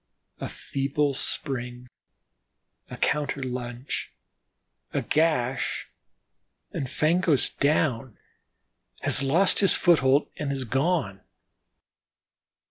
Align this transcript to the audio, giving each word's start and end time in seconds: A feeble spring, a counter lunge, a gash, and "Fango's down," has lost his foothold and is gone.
A 0.39 0.49
feeble 0.49 1.13
spring, 1.13 1.87
a 2.89 2.97
counter 2.97 3.43
lunge, 3.43 4.11
a 4.93 5.03
gash, 5.03 5.89
and 6.71 6.89
"Fango's 6.89 7.51
down," 7.51 8.17
has 9.01 9.21
lost 9.21 9.59
his 9.59 9.75
foothold 9.75 10.27
and 10.37 10.51
is 10.51 10.63
gone. 10.63 11.21